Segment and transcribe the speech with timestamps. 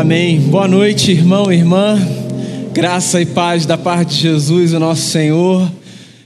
[0.00, 0.40] Amém.
[0.40, 2.00] Boa noite, irmão e irmã.
[2.72, 5.70] Graça e paz da parte de Jesus, o nosso Senhor.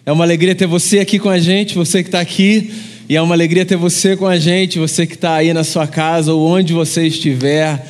[0.06, 2.72] É uma alegria ter você aqui com a gente, você que está aqui.
[3.08, 5.88] E é uma alegria ter você com a gente, você que está aí na sua
[5.88, 7.84] casa ou onde você estiver,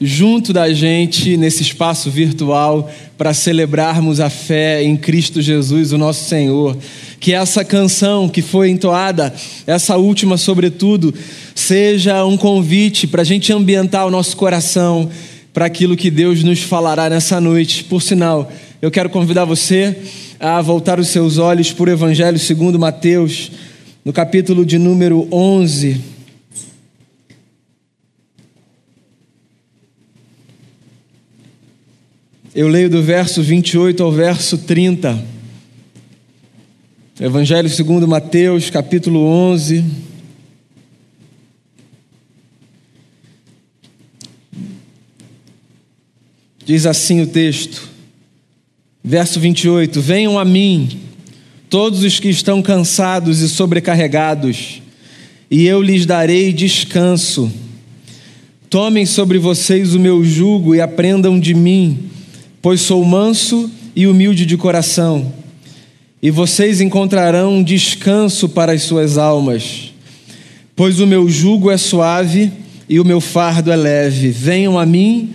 [0.00, 6.28] junto da gente nesse espaço virtual para celebrarmos a fé em Cristo Jesus, o nosso
[6.28, 6.76] Senhor.
[7.18, 9.34] Que essa canção que foi entoada,
[9.66, 11.14] essa última sobretudo,
[11.54, 15.08] seja um convite para a gente ambientar o nosso coração
[15.52, 17.84] para aquilo que Deus nos falará nessa noite.
[17.84, 18.52] Por sinal,
[18.82, 19.96] eu quero convidar você
[20.38, 23.50] a voltar os seus olhos para o Evangelho segundo Mateus,
[24.04, 26.15] no capítulo de número 11.
[32.56, 35.22] Eu leio do verso 28 ao verso 30.
[37.20, 39.84] Evangelho segundo Mateus, capítulo 11.
[46.64, 47.90] Diz assim o texto,
[49.04, 50.98] verso 28: Venham a mim,
[51.68, 54.80] todos os que estão cansados e sobrecarregados,
[55.50, 57.52] e eu lhes darei descanso.
[58.70, 62.15] Tomem sobre vocês o meu jugo e aprendam de mim,
[62.66, 65.32] pois sou manso e humilde de coração,
[66.20, 69.94] e vocês encontrarão descanso para as suas almas,
[70.74, 72.50] pois o meu jugo é suave
[72.88, 74.30] e o meu fardo é leve.
[74.30, 75.32] Venham a mim,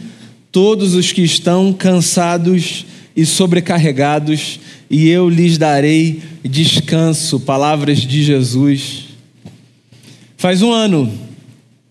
[0.52, 4.60] todos os que estão cansados e sobrecarregados,
[4.90, 7.40] e eu lhes darei descanso.
[7.40, 9.06] Palavras de Jesus.
[10.36, 11.10] Faz um ano,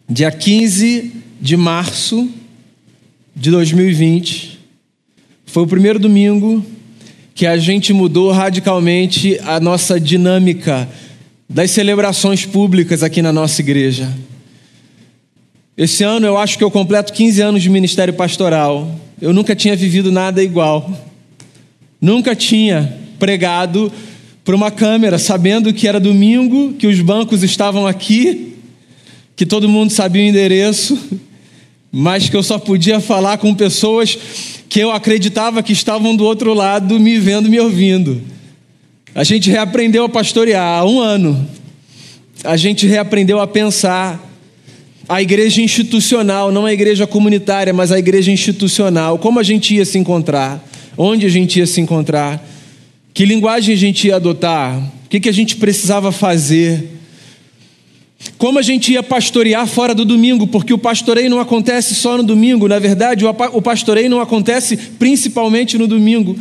[0.07, 2.29] dia 15 de março
[3.35, 4.60] de 2020,
[5.51, 6.65] foi o primeiro domingo
[7.35, 10.89] que a gente mudou radicalmente a nossa dinâmica
[11.49, 14.09] das celebrações públicas aqui na nossa igreja.
[15.77, 18.95] Esse ano eu acho que eu completo 15 anos de ministério pastoral.
[19.21, 20.89] Eu nunca tinha vivido nada igual.
[22.01, 23.93] Nunca tinha pregado
[24.45, 28.55] para uma câmera, sabendo que era domingo, que os bancos estavam aqui,
[29.35, 30.97] que todo mundo sabia o endereço,
[31.93, 34.17] mas que eu só podia falar com pessoas
[34.69, 38.23] que eu acreditava que estavam do outro lado, me vendo, me ouvindo.
[39.15, 41.49] A gente reaprendeu a pastorear há um ano.
[42.45, 44.29] A gente reaprendeu a pensar
[45.09, 49.19] a igreja institucional, não a igreja comunitária, mas a igreja institucional.
[49.19, 50.65] Como a gente ia se encontrar?
[50.97, 52.41] Onde a gente ia se encontrar?
[53.13, 54.79] Que linguagem a gente ia adotar?
[54.79, 57.00] O que, que a gente precisava fazer?
[58.37, 60.47] Como a gente ia pastorear fora do domingo?
[60.47, 65.79] Porque o pastoreio não acontece só no domingo, na verdade, o pastoreio não acontece principalmente
[65.79, 66.39] no domingo.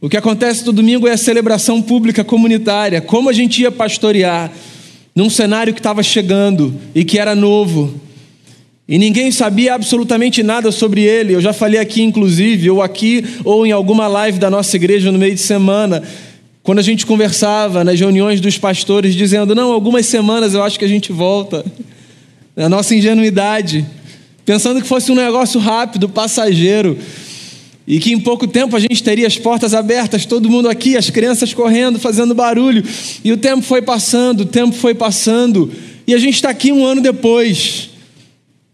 [0.00, 3.00] O que acontece no domingo é a celebração pública comunitária.
[3.00, 4.52] Como a gente ia pastorear?
[5.18, 7.92] num cenário que estava chegando e que era novo.
[8.86, 11.34] E ninguém sabia absolutamente nada sobre ele.
[11.34, 15.18] Eu já falei aqui, inclusive, ou aqui, ou em alguma live da nossa igreja no
[15.18, 16.04] meio de semana,
[16.68, 20.84] quando a gente conversava nas reuniões dos pastores, dizendo: Não, algumas semanas eu acho que
[20.84, 21.64] a gente volta.
[22.54, 23.86] A nossa ingenuidade,
[24.44, 26.98] pensando que fosse um negócio rápido, passageiro.
[27.86, 31.08] E que em pouco tempo a gente teria as portas abertas, todo mundo aqui, as
[31.08, 32.84] crianças correndo, fazendo barulho.
[33.24, 35.72] E o tempo foi passando, o tempo foi passando.
[36.06, 37.88] E a gente está aqui um ano depois.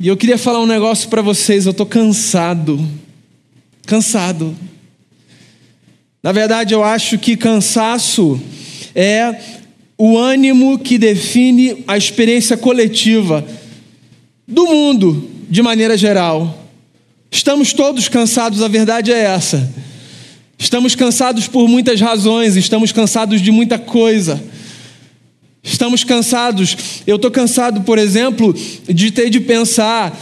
[0.01, 1.65] E eu queria falar um negócio para vocês.
[1.65, 2.85] Eu estou cansado.
[3.87, 4.53] Cansado.
[6.25, 8.41] Na verdade, eu acho que cansaço
[8.95, 9.39] é
[9.99, 13.47] o ânimo que define a experiência coletiva
[14.49, 16.67] do mundo, de maneira geral.
[17.31, 19.71] Estamos todos cansados, a verdade é essa.
[20.57, 24.43] Estamos cansados por muitas razões, estamos cansados de muita coisa.
[25.63, 26.75] Estamos cansados.
[27.07, 28.55] Eu estou cansado, por exemplo,
[28.89, 30.19] de ter de pensar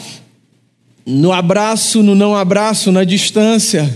[1.07, 3.89] no abraço, no não abraço, na distância.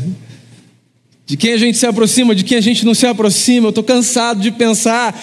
[1.27, 3.67] De quem a gente se aproxima, de quem a gente não se aproxima.
[3.67, 5.21] Eu estou cansado de pensar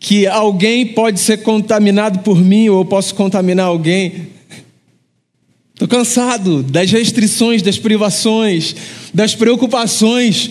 [0.00, 4.28] que alguém pode ser contaminado por mim ou eu posso contaminar alguém.
[5.74, 8.74] Estou cansado das restrições, das privações,
[9.12, 10.50] das preocupações.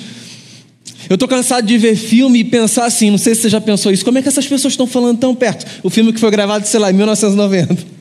[1.09, 3.91] Eu estou cansado de ver filme e pensar assim, não sei se você já pensou
[3.91, 5.65] isso, como é que essas pessoas estão falando tão perto?
[5.81, 7.94] O filme que foi gravado, sei lá, em 1990.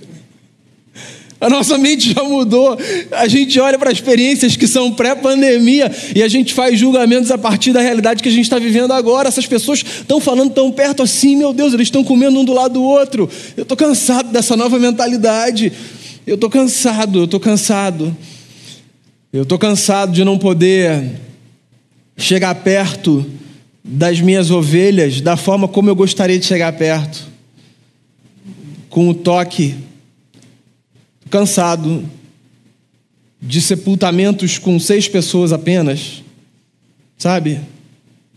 [1.44, 2.74] A nossa mente já mudou.
[3.12, 7.70] A gente olha para experiências que são pré-pandemia e a gente faz julgamentos a partir
[7.70, 9.28] da realidade que a gente está vivendo agora.
[9.28, 12.72] Essas pessoas estão falando tão perto assim, meu Deus, eles estão comendo um do lado
[12.72, 13.28] do outro.
[13.58, 15.70] Eu estou cansado dessa nova mentalidade.
[16.26, 18.16] Eu estou cansado, eu estou cansado.
[19.30, 21.20] Eu estou cansado de não poder
[22.16, 23.26] chegar perto
[23.84, 27.22] das minhas ovelhas da forma como eu gostaria de chegar perto.
[28.88, 29.74] Com o toque.
[31.30, 32.08] Cansado
[33.40, 36.22] de sepultamentos com seis pessoas apenas,
[37.18, 37.60] sabe?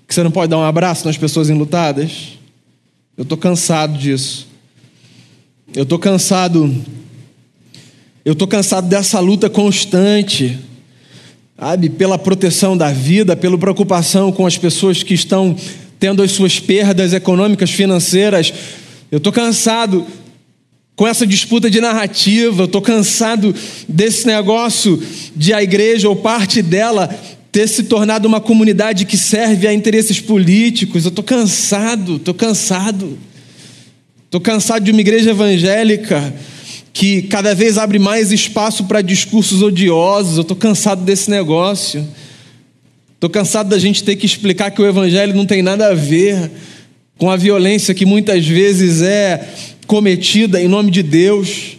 [0.07, 2.38] Que você não pode dar um abraço nas pessoas enlutadas.
[3.16, 4.48] Eu estou cansado disso.
[5.74, 6.74] Eu estou cansado.
[8.24, 10.60] Eu estou cansado dessa luta constante,
[11.57, 11.89] sabe?
[11.89, 15.56] Pela proteção da vida, pela preocupação com as pessoas que estão
[16.00, 18.54] tendo as suas perdas econômicas, financeiras.
[19.10, 20.06] Eu estou cansado
[20.97, 23.53] com essa disputa de narrativa, eu estou cansado
[23.88, 24.99] desse negócio
[25.35, 27.07] de a igreja ou parte dela
[27.51, 31.05] ter se tornado uma comunidade que serve a interesses políticos.
[31.05, 33.15] Eu estou cansado, estou cansado.
[34.25, 36.33] Estou cansado de uma igreja evangélica
[36.91, 40.38] que cada vez abre mais espaço para discursos odiosos.
[40.38, 42.07] Eu estou cansado desse negócio.
[43.13, 46.50] Estou cansado da gente ter que explicar que o evangelho não tem nada a ver
[47.19, 49.47] com a violência que muitas vezes é
[49.88, 51.78] cometida em nome de Deus,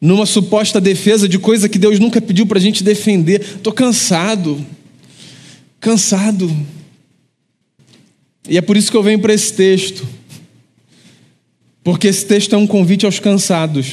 [0.00, 3.40] numa suposta defesa de coisa que Deus nunca pediu para a gente defender.
[3.40, 4.64] Estou cansado,
[5.80, 6.54] cansado.
[8.48, 10.06] E é por isso que eu venho para esse texto,
[11.82, 13.86] porque esse texto é um convite aos cansados.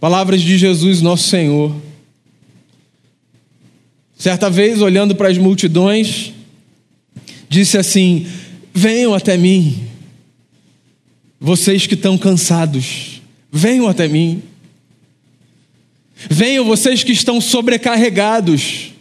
[0.00, 1.74] Palavras de Jesus, nosso Senhor.
[4.18, 6.32] Certa vez, olhando para as multidões,
[7.48, 8.26] disse assim:
[8.72, 9.93] Venham até mim.
[11.44, 13.20] Vocês que estão cansados,
[13.52, 14.42] venham até mim.
[16.30, 18.94] Venham vocês que estão sobrecarregados.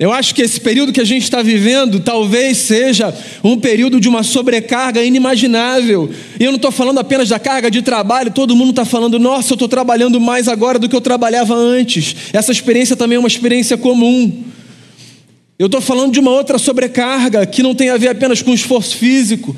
[0.00, 4.08] Eu acho que esse período que a gente está vivendo talvez seja um período de
[4.08, 6.10] uma sobrecarga inimaginável.
[6.40, 9.52] E eu não estou falando apenas da carga de trabalho, todo mundo está falando, nossa,
[9.52, 12.16] eu estou trabalhando mais agora do que eu trabalhava antes.
[12.32, 14.42] Essa experiência também é uma experiência comum.
[15.56, 18.96] Eu estou falando de uma outra sobrecarga que não tem a ver apenas com esforço
[18.96, 19.56] físico,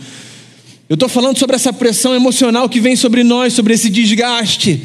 [0.88, 4.82] eu estou falando sobre essa pressão emocional que vem sobre nós, sobre esse desgaste.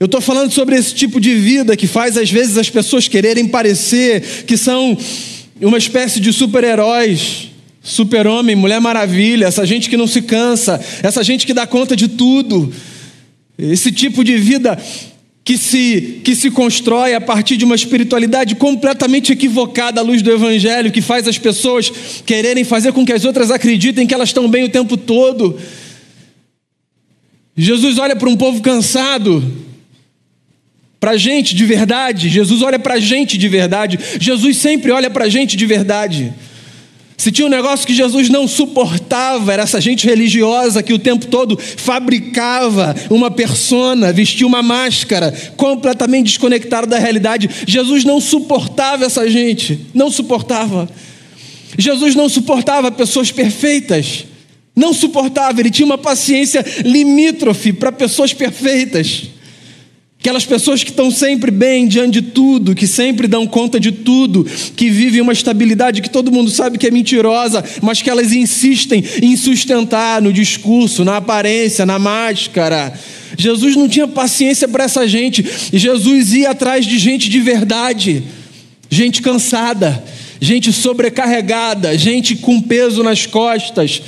[0.00, 3.46] Eu estou falando sobre esse tipo de vida que faz às vezes as pessoas quererem
[3.46, 4.96] parecer que são
[5.60, 7.50] uma espécie de super-heróis,
[7.82, 12.08] super-homem, mulher maravilha, essa gente que não se cansa, essa gente que dá conta de
[12.08, 12.72] tudo.
[13.58, 14.76] Esse tipo de vida
[15.44, 20.32] que se, que se constrói a partir de uma espiritualidade completamente equivocada à luz do
[20.32, 21.92] Evangelho, que faz as pessoas
[22.24, 25.60] quererem fazer com que as outras acreditem que elas estão bem o tempo todo.
[27.54, 29.44] Jesus olha para um povo cansado,
[30.98, 32.30] para gente de verdade.
[32.30, 33.98] Jesus olha para gente de verdade.
[34.18, 36.32] Jesus sempre olha para gente de verdade.
[37.16, 41.26] Se tinha um negócio que Jesus não suportava, era essa gente religiosa que o tempo
[41.26, 47.48] todo fabricava uma persona, vestia uma máscara, completamente desconectada da realidade.
[47.66, 50.88] Jesus não suportava essa gente, não suportava.
[51.78, 54.24] Jesus não suportava pessoas perfeitas,
[54.74, 59.33] não suportava, ele tinha uma paciência limítrofe para pessoas perfeitas.
[60.24, 64.42] Aquelas pessoas que estão sempre bem diante de tudo, que sempre dão conta de tudo,
[64.74, 69.04] que vivem uma estabilidade que todo mundo sabe que é mentirosa, mas que elas insistem
[69.20, 72.98] em sustentar no discurso, na aparência, na máscara.
[73.36, 78.22] Jesus não tinha paciência para essa gente, Jesus ia atrás de gente de verdade,
[78.88, 80.02] gente cansada,
[80.40, 84.00] gente sobrecarregada, gente com peso nas costas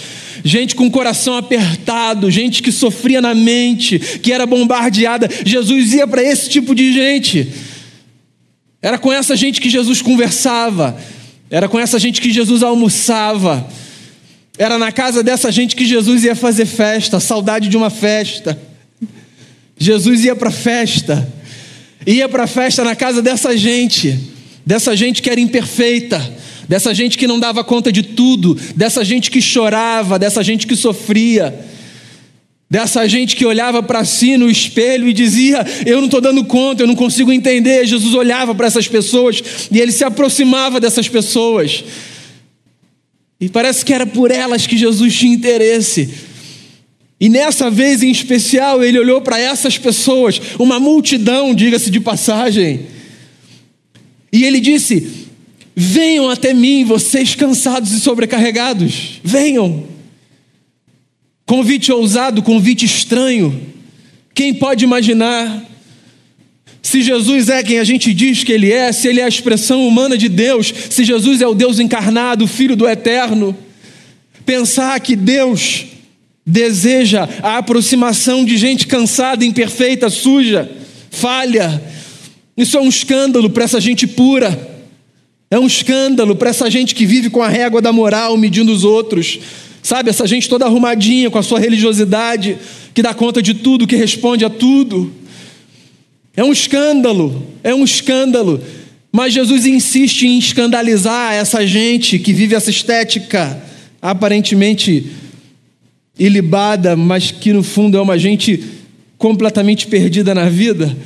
[0.46, 5.28] gente com o coração apertado, gente que sofria na mente, que era bombardeada.
[5.44, 7.52] Jesus ia para esse tipo de gente.
[8.80, 10.96] Era com essa gente que Jesus conversava,
[11.50, 13.68] era com essa gente que Jesus almoçava,
[14.56, 18.56] era na casa dessa gente que Jesus ia fazer festa, saudade de uma festa.
[19.76, 21.28] Jesus ia para festa,
[22.06, 24.16] ia para festa na casa dessa gente,
[24.64, 29.30] dessa gente que era imperfeita dessa gente que não dava conta de tudo, dessa gente
[29.30, 31.66] que chorava, dessa gente que sofria,
[32.68, 36.82] dessa gente que olhava para si no espelho e dizia: Eu não estou dando conta,
[36.82, 37.86] eu não consigo entender.
[37.86, 41.84] Jesus olhava para essas pessoas e ele se aproximava dessas pessoas.
[43.40, 46.08] E parece que era por elas que Jesus tinha interesse.
[47.18, 52.86] E nessa vez em especial, ele olhou para essas pessoas, uma multidão, diga-se de passagem,
[54.30, 55.25] e ele disse:
[55.78, 59.20] Venham até mim, vocês cansados e sobrecarregados.
[59.22, 59.84] Venham.
[61.44, 63.60] Convite ousado, convite estranho.
[64.34, 65.62] Quem pode imaginar?
[66.80, 69.86] Se Jesus é quem a gente diz que Ele é, se Ele é a expressão
[69.86, 73.54] humana de Deus, se Jesus é o Deus encarnado, o Filho do Eterno,
[74.46, 75.84] pensar que Deus
[76.46, 80.70] deseja a aproximação de gente cansada, imperfeita, suja,
[81.10, 81.82] falha,
[82.56, 84.75] isso é um escândalo para essa gente pura.
[85.50, 88.84] É um escândalo para essa gente que vive com a régua da moral medindo os
[88.84, 89.38] outros.
[89.82, 92.58] Sabe, essa gente toda arrumadinha com a sua religiosidade,
[92.92, 95.12] que dá conta de tudo, que responde a tudo.
[96.36, 98.60] É um escândalo, é um escândalo.
[99.12, 103.62] Mas Jesus insiste em escandalizar essa gente que vive essa estética
[104.02, 105.06] aparentemente
[106.18, 108.62] ilibada, mas que no fundo é uma gente
[109.16, 110.96] completamente perdida na vida.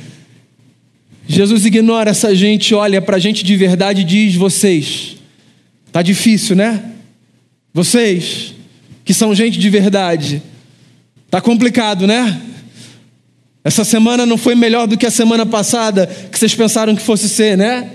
[1.27, 5.17] Jesus ignora essa gente, olha para a gente de verdade e diz: vocês,
[5.91, 6.91] tá difícil, né?
[7.73, 8.53] Vocês
[9.03, 10.41] que são gente de verdade,
[11.29, 12.41] tá complicado, né?
[13.63, 17.29] Essa semana não foi melhor do que a semana passada que vocês pensaram que fosse
[17.29, 17.91] ser, né?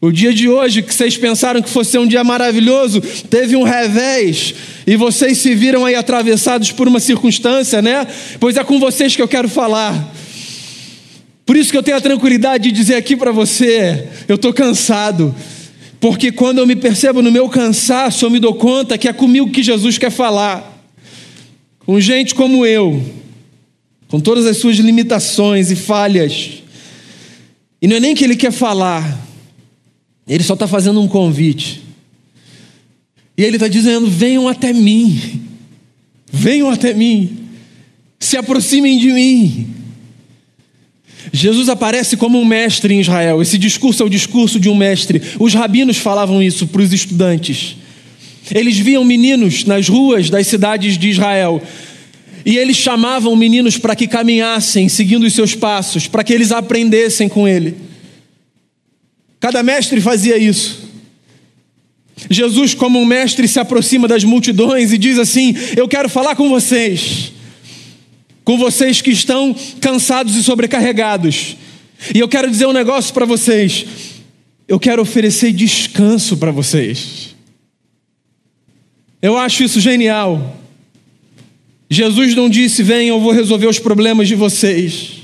[0.00, 4.54] O dia de hoje, que vocês pensaram que fosse um dia maravilhoso, teve um revés
[4.86, 8.06] e vocês se viram aí atravessados por uma circunstância, né?
[8.38, 10.14] Pois é com vocês que eu quero falar.
[11.48, 15.34] Por isso que eu tenho a tranquilidade de dizer aqui para você: eu estou cansado,
[15.98, 19.50] porque quando eu me percebo no meu cansaço, eu me dou conta que é comigo
[19.50, 20.78] que Jesus quer falar.
[21.86, 23.02] Com gente como eu,
[24.08, 26.62] com todas as suas limitações e falhas.
[27.80, 29.18] E não é nem que ele quer falar,
[30.28, 31.82] ele só está fazendo um convite.
[33.38, 35.40] E ele está dizendo: venham até mim,
[36.30, 37.38] venham até mim,
[38.20, 39.78] se aproximem de mim.
[41.32, 43.42] Jesus aparece como um mestre em Israel.
[43.42, 45.20] Esse discurso é o discurso de um mestre.
[45.38, 47.76] Os rabinos falavam isso para os estudantes.
[48.54, 51.62] Eles viam meninos nas ruas das cidades de Israel.
[52.44, 57.28] E eles chamavam meninos para que caminhassem, seguindo os seus passos, para que eles aprendessem
[57.28, 57.76] com ele.
[59.40, 60.88] Cada mestre fazia isso.
[62.30, 66.48] Jesus, como um mestre, se aproxima das multidões e diz assim: Eu quero falar com
[66.48, 67.32] vocês,
[68.48, 71.54] com vocês que estão cansados e sobrecarregados.
[72.14, 73.84] E eu quero dizer um negócio para vocês.
[74.66, 77.36] Eu quero oferecer descanso para vocês.
[79.20, 80.56] Eu acho isso genial.
[81.90, 85.18] Jesus não disse: Venham, eu vou resolver os problemas de vocês.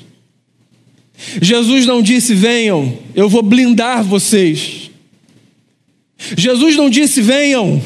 [1.40, 4.90] Jesus não disse: venham, eu vou blindar vocês.
[6.36, 7.82] Jesus não disse: venham,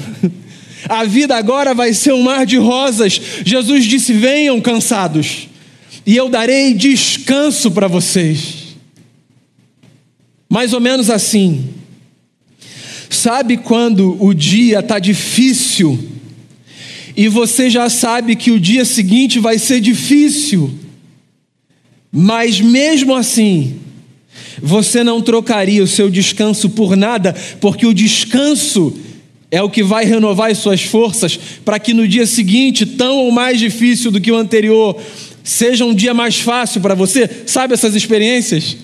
[0.88, 3.20] a vida agora vai ser um mar de rosas.
[3.44, 5.48] Jesus disse: venham cansados,
[6.06, 8.68] e eu darei descanso para vocês.
[10.48, 11.74] Mais ou menos assim.
[13.10, 15.98] Sabe quando o dia está difícil
[17.16, 20.70] e você já sabe que o dia seguinte vai ser difícil?
[22.12, 23.80] Mas mesmo assim,
[24.62, 28.96] você não trocaria o seu descanso por nada, porque o descanso
[29.50, 33.30] é o que vai renovar as suas forças para que no dia seguinte, tão ou
[33.30, 35.00] mais difícil do que o anterior,
[35.42, 37.28] seja um dia mais fácil para você.
[37.46, 38.76] Sabe essas experiências?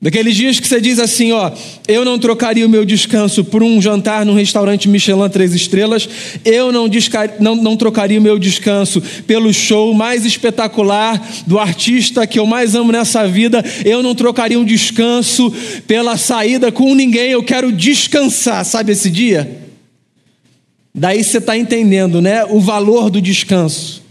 [0.00, 1.50] Daqueles dias que você diz assim, ó,
[1.88, 6.06] eu não trocaria o meu descanso por um jantar num restaurante Michelin três estrelas,
[6.44, 6.86] eu não,
[7.40, 12.74] não, não trocaria o meu descanso pelo show mais espetacular do artista que eu mais
[12.74, 15.50] amo nessa vida, eu não trocaria um descanso
[15.86, 19.62] pela saída com ninguém, eu quero descansar, sabe esse dia?
[20.94, 24.02] Daí você está entendendo, né, o valor do descanso.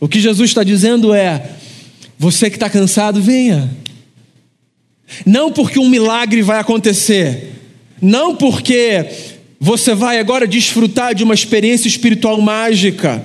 [0.00, 1.50] O que Jesus está dizendo é:
[2.18, 3.70] você que está cansado, venha.
[5.24, 7.52] Não porque um milagre vai acontecer,
[8.00, 9.06] não porque
[9.60, 13.24] você vai agora desfrutar de uma experiência espiritual mágica,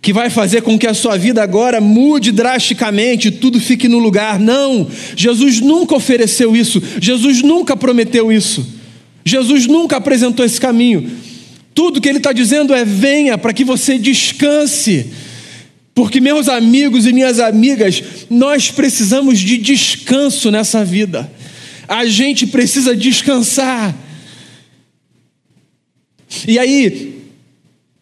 [0.00, 4.40] que vai fazer com que a sua vida agora mude drasticamente, tudo fique no lugar.
[4.40, 8.66] Não, Jesus nunca ofereceu isso, Jesus nunca prometeu isso,
[9.24, 11.08] Jesus nunca apresentou esse caminho.
[11.74, 15.06] Tudo que Ele está dizendo é: venha para que você descanse
[15.94, 21.30] porque, meus amigos e minhas amigas, nós precisamos de descanso nessa vida.
[21.86, 23.94] A gente precisa descansar.
[26.48, 27.22] E aí,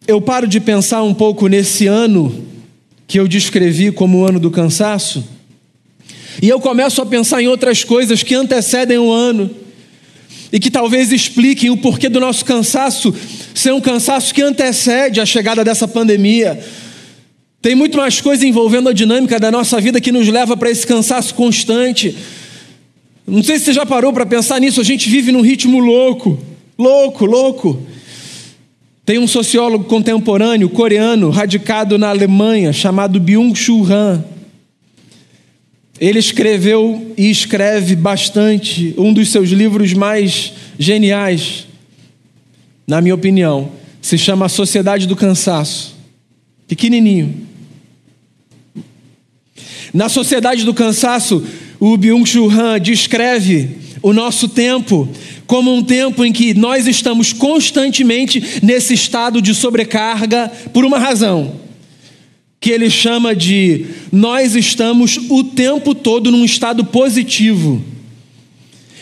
[0.07, 2.47] eu paro de pensar um pouco nesse ano
[3.09, 5.25] que eu descrevi como o ano do cansaço,
[6.41, 9.51] e eu começo a pensar em outras coisas que antecedem o ano
[10.53, 13.15] e que talvez expliquem o porquê do nosso cansaço
[13.55, 16.59] ser um cansaço que antecede a chegada dessa pandemia
[17.63, 20.87] tem muito mais coisa envolvendo a dinâmica da nossa vida que nos leva para esse
[20.87, 22.17] cansaço constante.
[23.27, 26.39] Não sei se você já parou para pensar nisso, a gente vive num ritmo louco,
[26.79, 27.83] louco, louco.
[29.05, 34.25] Tem um sociólogo contemporâneo coreano radicado na Alemanha chamado Byung-Chul Han.
[36.01, 41.67] Ele escreveu e escreve bastante, um dos seus livros mais geniais,
[42.87, 45.95] na minha opinião, se chama Sociedade do Cansaço.
[46.67, 47.50] Pequenininho.
[49.93, 51.45] Na sociedade do cansaço,
[51.79, 53.71] o Byung-Chul Han descreve
[54.03, 55.09] o nosso tempo
[55.47, 61.59] como um tempo em que nós estamos constantemente nesse estado de sobrecarga por uma razão.
[62.61, 67.83] que ele chama de nós estamos o tempo todo num estado positivo.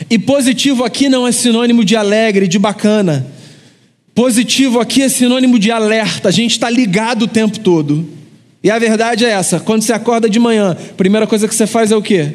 [0.08, 3.26] E positivo aqui não é sinônimo de alegre, de bacana.
[4.14, 8.08] Positivo aqui é sinônimo de alerta, a gente está ligado o tempo todo.
[8.68, 11.66] E a verdade é essa: quando você acorda de manhã, a primeira coisa que você
[11.66, 12.34] faz é o quê?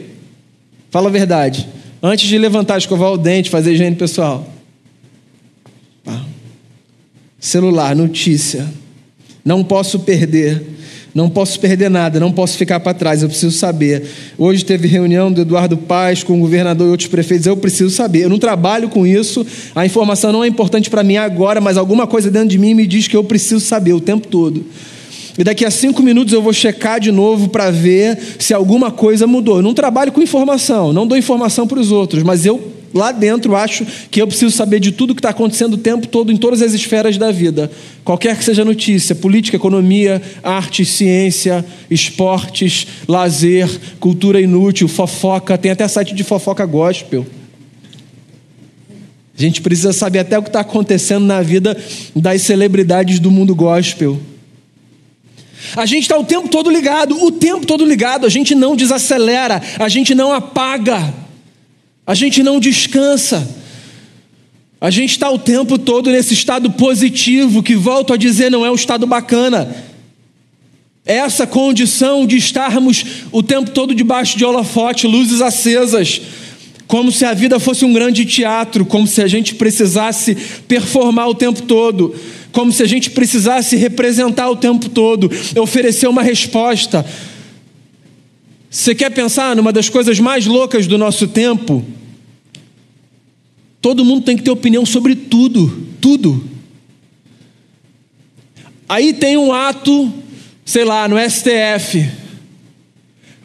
[0.90, 1.70] Fala a verdade.
[2.02, 4.52] Antes de levantar, escovar o dente, fazer higiene pessoal.
[7.40, 8.68] Celular, notícia.
[9.46, 10.72] Não posso perder.
[11.14, 14.04] Não posso perder nada, não posso ficar para trás, eu preciso saber.
[14.36, 18.24] Hoje teve reunião do Eduardo Paz com o governador e outros prefeitos, eu preciso saber.
[18.24, 22.08] Eu não trabalho com isso, a informação não é importante para mim agora, mas alguma
[22.08, 24.66] coisa dentro de mim me diz que eu preciso saber o tempo todo.
[25.38, 29.26] E daqui a cinco minutos eu vou checar de novo para ver se alguma coisa
[29.26, 29.58] mudou.
[29.58, 33.56] Eu não trabalho com informação, não dou informação para os outros, mas eu lá dentro
[33.56, 36.62] acho que eu preciso saber de tudo que está acontecendo o tempo todo em todas
[36.62, 37.72] as esferas da vida.
[38.04, 43.68] Qualquer que seja notícia, política, economia, arte, ciência, esportes, lazer,
[44.00, 47.26] cultura inútil, fofoca, tem até site de fofoca gospel.
[49.36, 51.76] A gente precisa saber até o que está acontecendo na vida
[52.16, 54.20] das celebridades do mundo gospel.
[55.76, 59.62] A gente está o tempo todo ligado, o tempo todo ligado, a gente não desacelera,
[59.80, 61.14] a gente não apaga.
[62.06, 63.48] A gente não descansa.
[64.80, 68.72] A gente está o tempo todo nesse estado positivo, que volto a dizer, não é
[68.72, 69.74] um estado bacana.
[71.06, 76.22] Essa condição de estarmos o tempo todo debaixo de holofote, luzes acesas,
[76.86, 80.36] como se a vida fosse um grande teatro, como se a gente precisasse
[80.68, 82.14] performar o tempo todo,
[82.54, 85.30] como se a gente precisasse representar o tempo todo,
[85.60, 87.06] oferecer uma resposta.
[88.70, 91.84] Você quer pensar numa das coisas mais loucas do nosso tempo?
[93.82, 96.48] Todo mundo tem que ter opinião sobre tudo, tudo.
[98.88, 100.14] Aí tem um ato,
[100.64, 102.08] sei lá, no STF.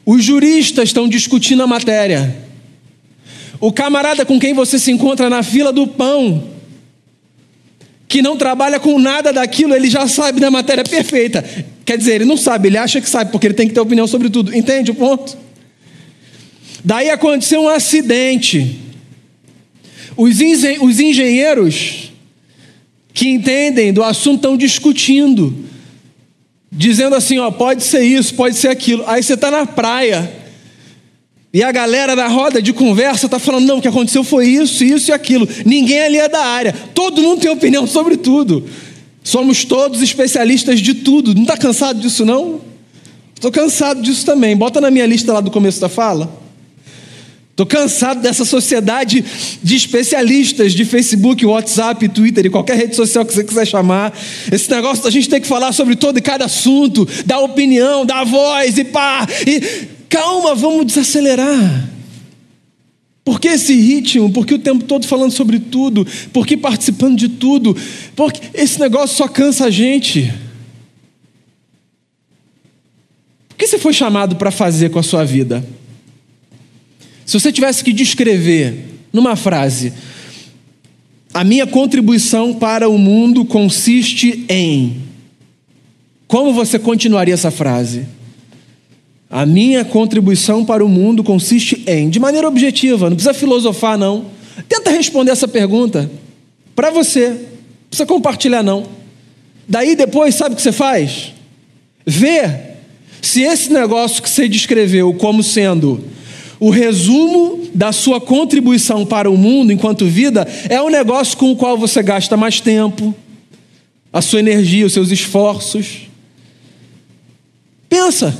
[0.04, 2.36] Os juristas estão discutindo a matéria.
[3.58, 6.57] O camarada com quem você se encontra na fila do pão,
[8.08, 11.44] que não trabalha com nada daquilo, ele já sabe da matéria perfeita.
[11.84, 14.06] Quer dizer, ele não sabe, ele acha que sabe, porque ele tem que ter opinião
[14.06, 14.56] sobre tudo.
[14.56, 15.36] Entende o ponto?
[16.82, 18.78] Daí aconteceu um acidente.
[20.16, 22.10] Os, engenheiros
[23.12, 25.64] que entendem do assunto estão discutindo,
[26.72, 29.04] dizendo assim: ó, pode ser isso, pode ser aquilo.
[29.06, 30.37] Aí você está na praia.
[31.52, 34.84] E a galera da roda de conversa está falando: não, o que aconteceu foi isso,
[34.84, 35.48] isso e aquilo.
[35.64, 36.72] Ninguém ali é da área.
[36.94, 38.64] Todo mundo tem opinião sobre tudo.
[39.24, 41.34] Somos todos especialistas de tudo.
[41.34, 42.60] Não está cansado disso, não?
[43.34, 44.56] Estou cansado disso também.
[44.56, 46.38] Bota na minha lista lá do começo da fala.
[47.50, 49.24] Estou cansado dessa sociedade
[49.62, 54.16] de especialistas de Facebook, WhatsApp, Twitter e qualquer rede social que você quiser chamar.
[54.52, 58.24] Esse negócio da gente ter que falar sobre todo e cada assunto, dar opinião, dar
[58.24, 59.26] voz e pá.
[59.44, 61.88] E calma, vamos desacelerar.
[63.24, 64.32] Por que esse ritmo?
[64.32, 66.06] Por que o tempo todo falando sobre tudo?
[66.32, 67.76] Por que participando de tudo?
[68.16, 70.32] Porque esse negócio só cansa a gente.
[73.50, 75.62] O que você foi chamado para fazer com a sua vida?
[77.26, 79.92] Se você tivesse que descrever numa frase,
[81.34, 85.02] a minha contribuição para o mundo consiste em.
[86.26, 88.06] Como você continuaria essa frase?
[89.30, 94.26] A minha contribuição para o mundo consiste em, de maneira objetiva, não precisa filosofar, não.
[94.68, 96.10] Tenta responder essa pergunta
[96.74, 97.38] para você, não
[97.90, 98.86] precisa compartilhar, não.
[99.68, 101.34] Daí depois, sabe o que você faz?
[102.06, 102.68] Vê
[103.20, 106.02] se esse negócio que você descreveu como sendo
[106.58, 111.56] o resumo da sua contribuição para o mundo enquanto vida é um negócio com o
[111.56, 113.14] qual você gasta mais tempo,
[114.10, 116.08] a sua energia, os seus esforços.
[117.90, 118.36] Pensa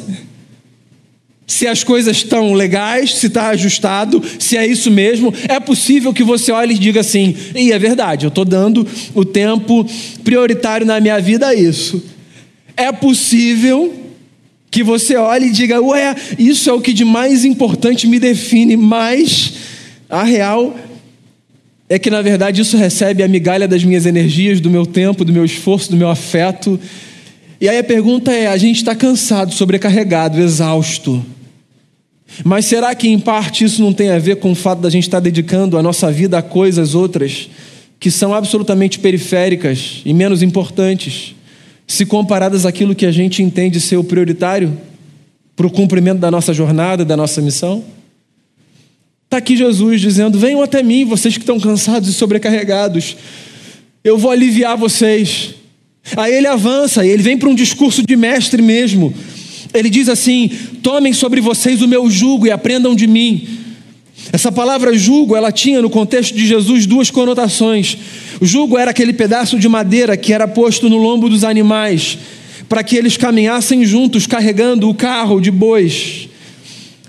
[1.49, 6.23] se as coisas estão legais, se está ajustado, se é isso mesmo, é possível que
[6.23, 9.85] você olhe e diga assim: e é verdade, eu estou dando o tempo
[10.23, 12.05] prioritário na minha vida a isso.
[12.77, 13.95] É possível
[14.71, 18.77] que você olhe e diga: ué, isso é o que de mais importante me define,
[18.77, 19.55] mas
[20.07, 20.77] a real
[21.89, 25.33] é que na verdade isso recebe a migalha das minhas energias, do meu tempo, do
[25.33, 26.79] meu esforço, do meu afeto.
[27.59, 31.25] E aí a pergunta é: a gente está cansado, sobrecarregado, exausto.
[32.45, 35.05] Mas será que em parte isso não tem a ver com o fato da gente
[35.05, 37.49] estar dedicando a nossa vida a coisas outras
[37.99, 41.35] que são absolutamente periféricas e menos importantes,
[41.87, 44.79] se comparadas àquilo que a gente entende ser o prioritário
[45.57, 47.83] para o cumprimento da nossa jornada, da nossa missão?
[49.25, 53.17] Está aqui Jesus dizendo: Venham até mim, vocês que estão cansados e sobrecarregados,
[54.05, 55.55] eu vou aliviar vocês.
[56.17, 59.13] Aí ele avança, ele vem para um discurso de mestre mesmo.
[59.75, 60.51] Ele diz assim:
[60.83, 63.49] Tomem sobre vocês o meu jugo e aprendam de mim.
[64.33, 67.97] Essa palavra jugo, ela tinha no contexto de Jesus duas conotações.
[68.41, 72.19] O jugo era aquele pedaço de madeira que era posto no lombo dos animais,
[72.69, 76.29] para que eles caminhassem juntos carregando o carro de bois.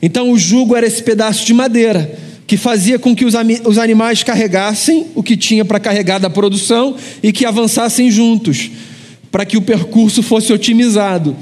[0.02, 4.24] Então o jugo era esse pedaço de madeira que fazia com que os, os animais
[4.24, 8.72] carregassem o que tinha para carregar da produção e que avançassem juntos,
[9.32, 11.36] para que o percurso fosse otimizado.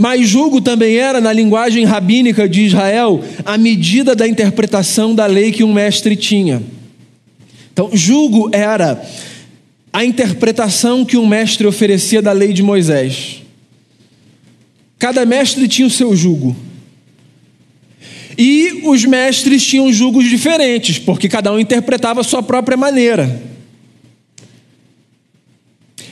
[0.00, 5.52] Mas jugo também era, na linguagem rabínica de Israel, a medida da interpretação da lei
[5.52, 6.62] que um mestre tinha.
[7.70, 8.98] Então, jugo era
[9.92, 13.42] a interpretação que um mestre oferecia da lei de Moisés.
[14.98, 16.56] Cada mestre tinha o seu jugo.
[18.38, 23.42] E os mestres tinham julgos diferentes, porque cada um interpretava a sua própria maneira.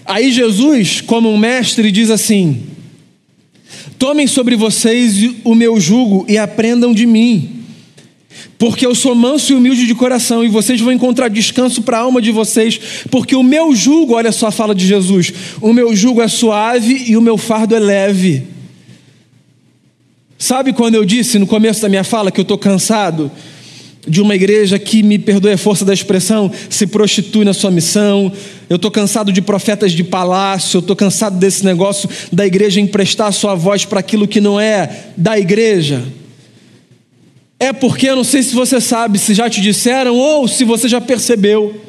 [0.04, 2.76] Aí Jesus, como um mestre, diz assim:
[3.98, 7.64] Tomem sobre vocês o meu jugo e aprendam de mim,
[8.56, 12.02] porque eu sou manso e humilde de coração, e vocês vão encontrar descanso para a
[12.02, 12.78] alma de vocês,
[13.10, 17.06] porque o meu jugo, olha só a fala de Jesus: o meu jugo é suave
[17.08, 18.44] e o meu fardo é leve.
[20.38, 23.28] Sabe quando eu disse no começo da minha fala que eu estou cansado
[24.08, 28.32] de uma igreja que, me perdoe a força da expressão, se prostitui na sua missão?
[28.68, 33.32] Eu estou cansado de profetas de palácio, eu estou cansado desse negócio da igreja emprestar
[33.32, 36.02] sua voz para aquilo que não é da igreja.
[37.60, 40.88] É porque eu não sei se você sabe, se já te disseram ou se você
[40.88, 41.80] já percebeu.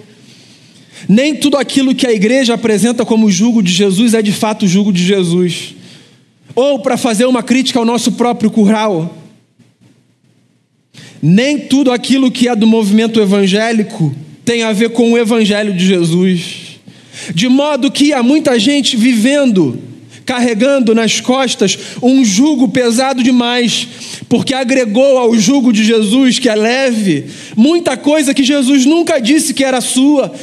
[1.07, 4.67] Nem tudo aquilo que a igreja apresenta como jugo de Jesus é de fato o
[4.67, 5.75] jugo de Jesus
[6.55, 9.15] ou para fazer uma crítica ao nosso próprio curral.
[11.21, 15.85] Nem tudo aquilo que é do movimento evangélico tem a ver com o evangelho de
[15.85, 16.79] Jesus.
[17.33, 19.79] De modo que há muita gente vivendo,
[20.25, 23.87] carregando nas costas um jugo pesado demais,
[24.27, 29.53] porque agregou ao jugo de Jesus, que é leve, muita coisa que Jesus nunca disse
[29.53, 30.33] que era sua,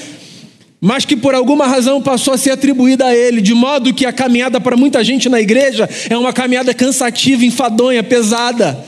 [0.81, 4.13] mas que por alguma razão passou a ser atribuída a ele, de modo que a
[4.13, 8.85] caminhada para muita gente na igreja é uma caminhada cansativa, enfadonha, pesada.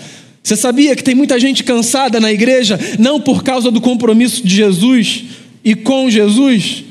[0.48, 4.56] Você sabia que tem muita gente cansada na igreja, não por causa do compromisso de
[4.56, 5.24] Jesus
[5.62, 6.84] e com Jesus,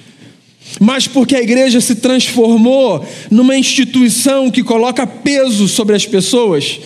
[0.80, 6.80] mas porque a igreja se transformou numa instituição que coloca peso sobre as pessoas.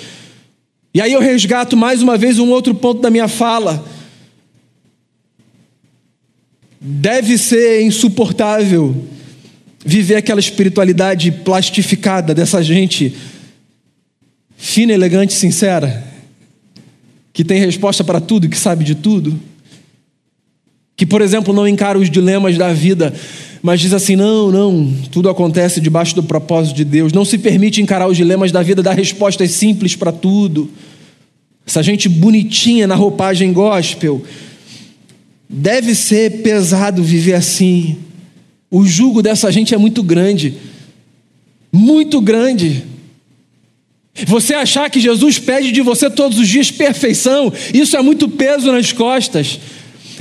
[0.93, 3.85] E aí eu resgato mais uma vez um outro ponto da minha fala.
[6.79, 8.95] Deve ser insuportável
[9.85, 13.13] viver aquela espiritualidade plastificada dessa gente
[14.55, 16.10] fina, elegante, sincera,
[17.33, 19.39] que tem resposta para tudo, que sabe de tudo,
[20.95, 23.13] que, por exemplo, não encara os dilemas da vida,
[23.61, 27.81] mas diz assim: não, não, tudo acontece debaixo do propósito de Deus, não se permite
[27.81, 30.69] encarar os dilemas da vida, dar respostas simples para tudo.
[31.65, 34.23] Essa gente bonitinha na roupagem gospel,
[35.53, 37.97] Deve ser pesado viver assim.
[38.69, 40.53] O jugo dessa gente é muito grande.
[41.73, 42.85] Muito grande.
[44.25, 48.71] Você achar que Jesus pede de você todos os dias perfeição, isso é muito peso
[48.71, 49.59] nas costas.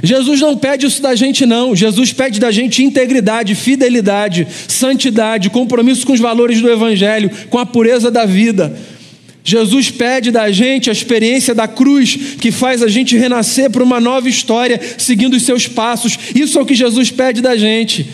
[0.03, 1.77] Jesus não pede isso da gente, não.
[1.77, 7.67] Jesus pede da gente integridade, fidelidade, santidade, compromisso com os valores do Evangelho, com a
[7.67, 8.75] pureza da vida.
[9.43, 14.01] Jesus pede da gente a experiência da cruz, que faz a gente renascer para uma
[14.01, 16.19] nova história, seguindo os seus passos.
[16.35, 18.07] Isso é o que Jesus pede da gente.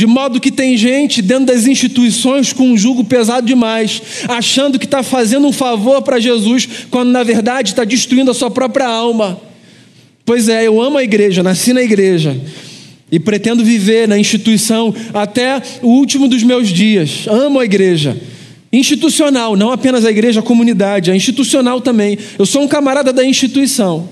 [0.00, 4.86] De modo que tem gente dentro das instituições com um jugo pesado demais, achando que
[4.86, 9.38] está fazendo um favor para Jesus, quando na verdade está destruindo a sua própria alma.
[10.24, 12.34] Pois é, eu amo a igreja, nasci na igreja
[13.12, 17.26] e pretendo viver na instituição até o último dos meus dias.
[17.28, 18.18] Amo a igreja
[18.72, 22.16] Institucional, não apenas a igreja, a comunidade, a institucional também.
[22.38, 24.08] Eu sou um camarada da instituição.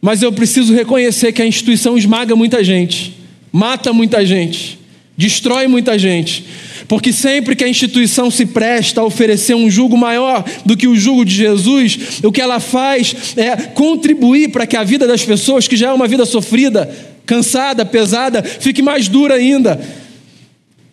[0.00, 3.14] Mas eu preciso reconhecer que a instituição esmaga muita gente,
[3.52, 4.77] mata muita gente,
[5.18, 6.44] destrói muita gente.
[6.86, 10.94] Porque sempre que a instituição se presta a oferecer um jugo maior do que o
[10.94, 15.66] jugo de Jesus, o que ela faz é contribuir para que a vida das pessoas,
[15.66, 16.88] que já é uma vida sofrida,
[17.26, 19.78] cansada, pesada, fique mais dura ainda.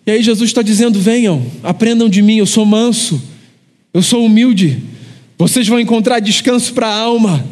[0.08, 3.22] E aí Jesus está dizendo: venham, aprendam de mim, eu sou manso,
[3.94, 4.80] eu sou humilde,
[5.38, 7.46] vocês vão encontrar descanso para a alma.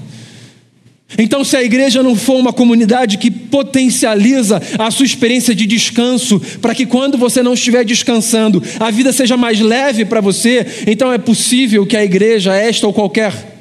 [1.18, 6.42] Então, se a igreja não for uma comunidade que potencializa a sua experiência de descanso,
[6.62, 11.12] para que quando você não estiver descansando, a vida seja mais leve para você, então
[11.12, 13.54] é possível que a igreja, esta ou qualquer,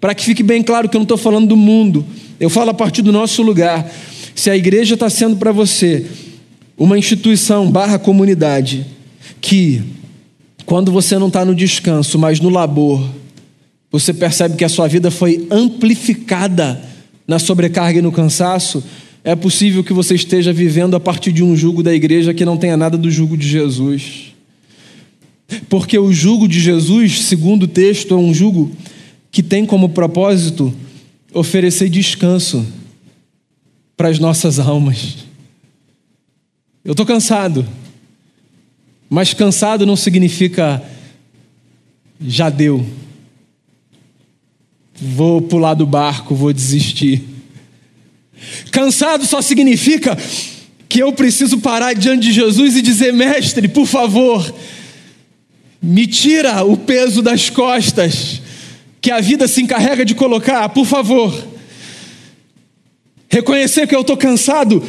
[0.00, 2.04] para que fique bem claro que eu não estou falando do mundo,
[2.38, 3.90] eu falo a partir do nosso lugar.
[4.34, 6.06] Se a igreja está sendo para você
[6.76, 8.84] uma instituição barra comunidade
[9.40, 9.82] que,
[10.66, 13.02] quando você não está no descanso, mas no labor,
[13.94, 16.82] você percebe que a sua vida foi amplificada
[17.28, 18.82] na sobrecarga e no cansaço,
[19.22, 22.56] é possível que você esteja vivendo a partir de um jugo da igreja que não
[22.56, 24.34] tenha nada do jugo de Jesus.
[25.68, 28.72] Porque o jugo de Jesus, segundo o texto, é um jugo
[29.30, 30.74] que tem como propósito
[31.32, 32.66] oferecer descanso
[33.96, 35.18] para as nossas almas.
[36.84, 37.64] Eu estou cansado,
[39.08, 40.82] mas cansado não significa
[42.20, 42.84] já deu,
[44.94, 47.22] vou pular do barco, vou desistir.
[48.70, 50.16] Cansado só significa
[50.88, 54.54] que eu preciso parar diante de Jesus e dizer: Mestre, por favor,
[55.82, 58.40] me tira o peso das costas
[59.00, 61.32] que a vida se encarrega de colocar, por favor.
[63.28, 64.82] Reconhecer que eu estou cansado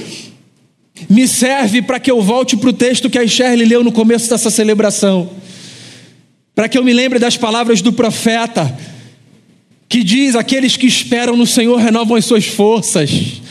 [1.10, 4.30] me serve para que eu volte para o texto que a Shirley leu no começo
[4.30, 5.30] dessa celebração,
[6.54, 8.78] para que eu me lembre das palavras do profeta,
[9.88, 13.42] que diz: Aqueles que esperam no Senhor renovam as suas forças.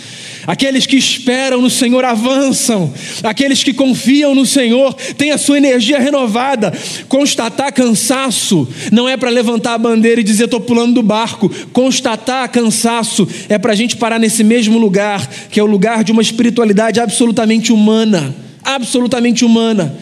[0.47, 2.93] Aqueles que esperam no Senhor avançam,
[3.23, 6.71] aqueles que confiam no Senhor têm a sua energia renovada.
[7.09, 11.51] Constatar cansaço não é para levantar a bandeira e dizer estou pulando do barco.
[11.73, 16.13] Constatar cansaço é para a gente parar nesse mesmo lugar, que é o lugar de
[16.13, 19.95] uma espiritualidade absolutamente humana absolutamente humana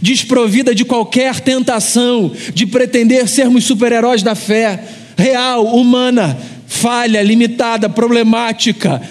[0.00, 4.84] desprovida de qualquer tentação de pretender sermos super-heróis da fé,
[5.16, 9.02] real, humana, falha, limitada, problemática,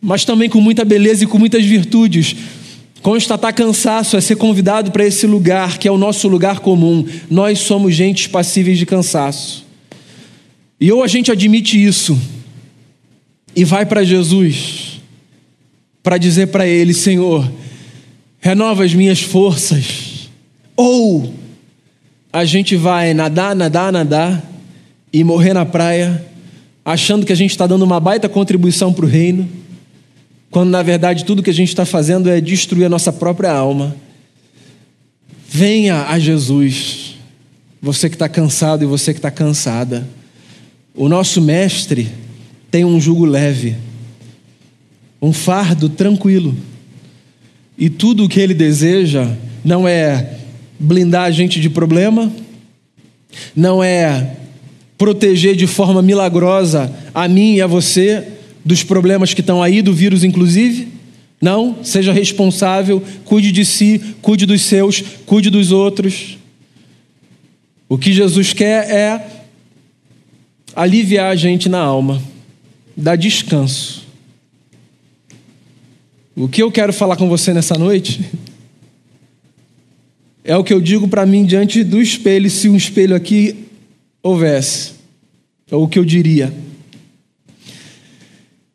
[0.00, 2.34] mas também com muita beleza e com muitas virtudes.
[3.02, 7.06] Constatar cansaço é ser convidado para esse lugar, que é o nosso lugar comum.
[7.30, 9.64] Nós somos gente passíveis de cansaço.
[10.80, 12.18] E ou a gente admite isso
[13.54, 15.00] e vai para Jesus
[16.02, 17.50] para dizer para Ele: Senhor,
[18.40, 20.30] renova as minhas forças.
[20.76, 21.34] Ou
[22.32, 24.42] a gente vai nadar, nadar, nadar
[25.12, 26.24] e morrer na praia,
[26.84, 29.48] achando que a gente está dando uma baita contribuição para o reino
[30.50, 33.94] quando na verdade tudo que a gente está fazendo é destruir a nossa própria alma.
[35.48, 37.16] Venha a Jesus,
[37.80, 40.08] você que está cansado e você que está cansada.
[40.94, 42.08] O nosso Mestre
[42.70, 43.76] tem um jugo leve,
[45.20, 46.54] um fardo tranquilo,
[47.76, 49.30] e tudo o que ele deseja
[49.64, 50.38] não é
[50.78, 52.32] blindar a gente de problema,
[53.54, 54.36] não é
[54.98, 58.26] proteger de forma milagrosa a mim e a você
[58.64, 60.88] dos problemas que estão aí, do vírus inclusive.
[61.40, 66.36] Não, seja responsável, cuide de si, cuide dos seus, cuide dos outros.
[67.88, 69.26] O que Jesus quer é
[70.74, 72.20] aliviar a gente na alma,
[72.96, 74.06] dar descanso.
[76.34, 78.20] O que eu quero falar com você nessa noite
[80.42, 83.67] é o que eu digo para mim diante do espelho, se um espelho aqui
[84.22, 84.92] houvesse.
[85.70, 86.52] É o que eu diria.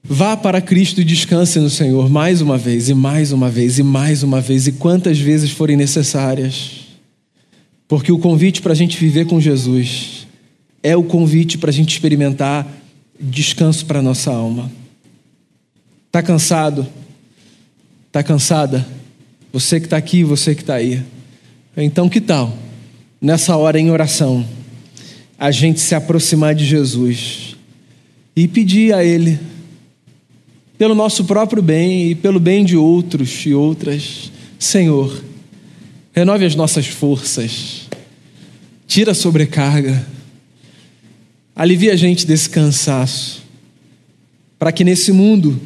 [0.03, 3.83] Vá para Cristo e descanse no Senhor mais uma vez, e mais uma vez, e
[3.83, 6.81] mais uma vez, e quantas vezes forem necessárias.
[7.87, 10.27] Porque o convite para a gente viver com Jesus
[10.83, 12.67] é o convite para a gente experimentar
[13.19, 14.69] descanso para a nossa alma.
[16.07, 16.85] Está cansado?
[18.07, 18.85] Está cansada?
[19.53, 21.01] Você que está aqui, você que está aí.
[21.77, 22.55] Então, que tal,
[23.21, 24.45] nessa hora em oração,
[25.43, 27.57] a gente se aproximar de Jesus
[28.33, 29.37] e pedir a Ele
[30.77, 34.31] pelo nosso próprio bem e pelo bem de outros e outras.
[34.57, 35.21] Senhor,
[36.13, 37.89] renove as nossas forças,
[38.87, 40.07] tira a sobrecarga,
[41.53, 43.43] alivia a gente desse cansaço,
[44.57, 45.59] para que nesse mundo,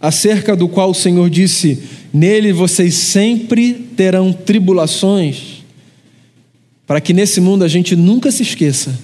[0.00, 1.82] acerca do qual o Senhor disse:
[2.14, 5.53] Nele vocês sempre terão tribulações,
[6.86, 8.98] para que nesse mundo a gente nunca se esqueça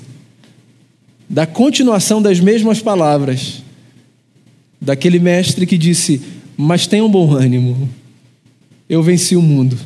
[1.29, 3.63] da continuação das mesmas palavras
[4.81, 6.21] daquele mestre que disse:
[6.57, 7.89] Mas tenham bom ânimo,
[8.89, 9.79] eu venci o mundo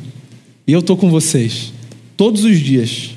[0.67, 1.71] e eu estou com vocês
[2.17, 3.11] todos os dias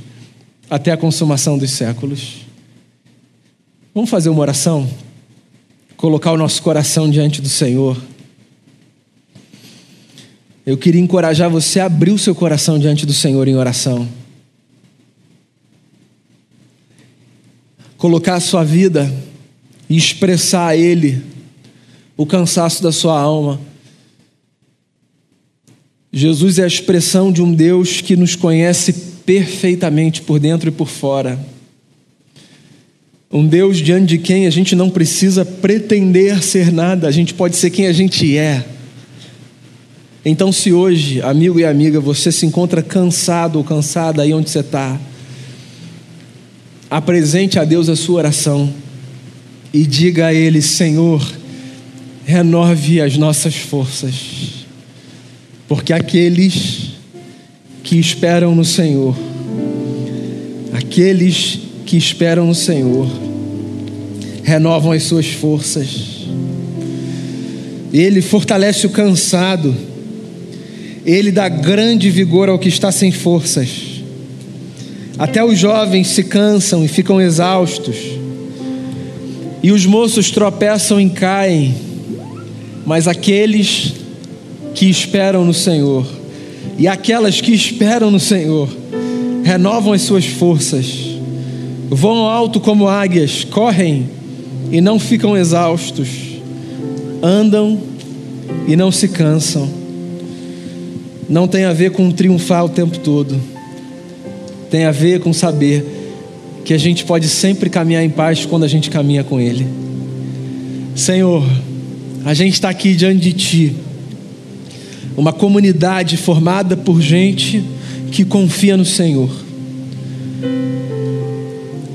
[0.68, 2.46] até a consumação dos séculos.
[3.94, 4.88] Vamos fazer uma oração?
[5.96, 7.96] Colocar o nosso coração diante do Senhor.
[10.64, 14.06] Eu queria encorajar você a abrir o seu coração diante do Senhor em oração.
[17.98, 19.12] Colocar a sua vida
[19.90, 21.22] e expressar a Ele
[22.16, 23.60] o cansaço da sua alma.
[26.12, 28.92] Jesus é a expressão de um Deus que nos conhece
[29.26, 31.38] perfeitamente por dentro e por fora.
[33.30, 37.56] Um Deus diante de quem a gente não precisa pretender ser nada, a gente pode
[37.56, 38.64] ser quem a gente é.
[40.24, 44.60] Então, se hoje, amigo e amiga, você se encontra cansado ou cansada aí onde você
[44.60, 44.98] está,
[46.90, 48.72] apresente a Deus a sua oração
[49.72, 51.26] e diga a Ele: Senhor,
[52.24, 54.14] renove as nossas forças,
[55.66, 56.90] porque aqueles
[57.82, 59.16] que esperam no Senhor,
[60.72, 63.08] aqueles que esperam no Senhor,
[64.42, 66.18] renovam as suas forças.
[67.92, 69.74] Ele fortalece o cansado,
[71.06, 73.87] ele dá grande vigor ao que está sem forças.
[75.18, 77.96] Até os jovens se cansam e ficam exaustos,
[79.60, 81.74] e os moços tropeçam e caem,
[82.86, 83.94] mas aqueles
[84.74, 86.06] que esperam no Senhor,
[86.78, 88.68] e aquelas que esperam no Senhor,
[89.42, 90.86] renovam as suas forças,
[91.90, 94.08] voam alto como águias, correm
[94.70, 96.08] e não ficam exaustos,
[97.20, 97.80] andam
[98.68, 99.68] e não se cansam.
[101.28, 103.38] Não tem a ver com triunfar o tempo todo,
[104.70, 105.84] tem a ver com saber
[106.64, 109.66] que a gente pode sempre caminhar em paz quando a gente caminha com Ele.
[110.94, 111.42] Senhor,
[112.24, 113.76] a gente está aqui diante de Ti,
[115.16, 117.64] uma comunidade formada por gente
[118.12, 119.30] que confia no Senhor.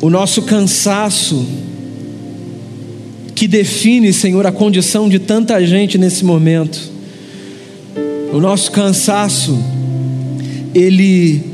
[0.01, 1.45] O nosso cansaço,
[3.35, 6.91] que define, Senhor, a condição de tanta gente nesse momento.
[8.33, 9.57] O nosso cansaço,
[10.73, 11.52] ele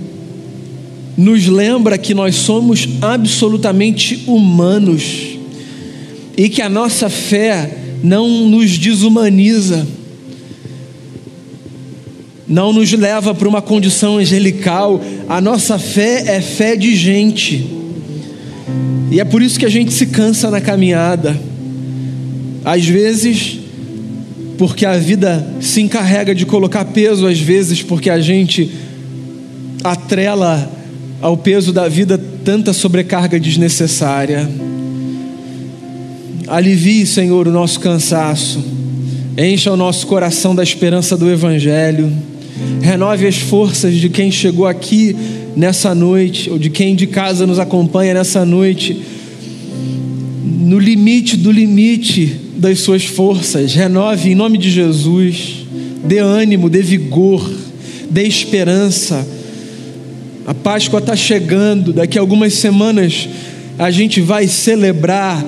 [1.18, 5.38] nos lembra que nós somos absolutamente humanos
[6.38, 9.86] e que a nossa fé não nos desumaniza,
[12.48, 17.68] não nos leva para uma condição angelical, a nossa fé é fé de gente,
[19.12, 21.40] e é por isso que a gente se cansa na caminhada.
[22.64, 23.58] Às vezes,
[24.58, 28.70] porque a vida se encarrega de colocar peso, às vezes, porque a gente
[29.84, 30.72] atrela
[31.22, 34.50] ao peso da vida tanta sobrecarga desnecessária.
[36.48, 38.64] Alivie, Senhor, o nosso cansaço,
[39.38, 42.12] encha o nosso coração da esperança do Evangelho,
[42.82, 45.16] renove as forças de quem chegou aqui
[45.56, 49.00] nessa noite, ou de quem de casa nos acompanha nessa noite,
[50.44, 55.66] no limite do limite das suas forças, renove em nome de Jesus,
[56.04, 57.48] dê ânimo, dê vigor,
[58.10, 59.39] dê esperança.
[60.50, 63.30] A Páscoa está chegando, daqui a algumas semanas
[63.78, 65.46] a gente vai celebrar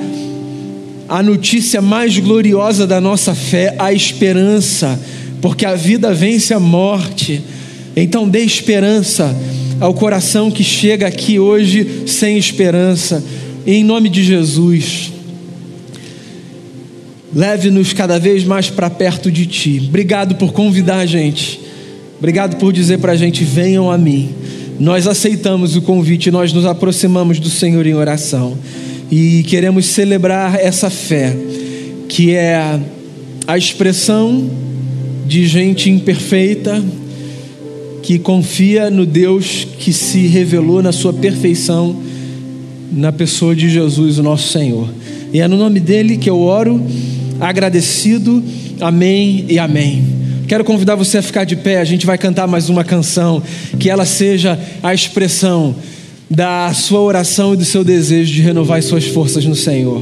[1.09, 5.01] a notícia mais gloriosa da nossa fé, a esperança,
[5.41, 7.41] porque a vida vence a morte.
[7.95, 9.35] Então dê esperança
[9.79, 13.23] ao coração que chega aqui hoje sem esperança,
[13.65, 15.11] em nome de Jesus.
[17.33, 19.81] Leve-nos cada vez mais para perto de Ti.
[19.87, 21.59] Obrigado por convidar a gente.
[22.19, 24.29] Obrigado por dizer para a gente: venham a mim.
[24.81, 28.57] Nós aceitamos o convite, nós nos aproximamos do Senhor em oração
[29.11, 31.37] e queremos celebrar essa fé,
[32.09, 32.79] que é
[33.45, 34.49] a expressão
[35.27, 36.83] de gente imperfeita
[38.01, 42.01] que confia no Deus que se revelou na sua perfeição
[42.91, 44.89] na pessoa de Jesus, o nosso Senhor.
[45.31, 46.81] E é no nome dele que eu oro
[47.39, 48.43] agradecido.
[48.79, 50.20] Amém e amém.
[50.51, 53.41] Quero convidar você a ficar de pé, a gente vai cantar mais uma canção,
[53.79, 55.73] que ela seja a expressão
[56.29, 60.01] da sua oração e do seu desejo de renovar as suas forças no Senhor.